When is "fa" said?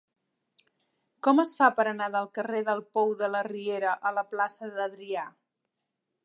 1.59-1.67